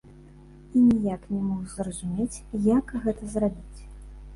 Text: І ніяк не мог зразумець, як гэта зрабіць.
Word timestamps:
І 0.75 0.79
ніяк 0.87 1.21
не 1.33 1.43
мог 1.51 1.61
зразумець, 1.75 2.43
як 2.75 2.85
гэта 3.05 3.33
зрабіць. 3.37 3.81